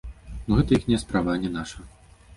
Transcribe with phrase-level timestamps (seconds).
[0.47, 1.79] Ну гэта іхняя справа, а не наша!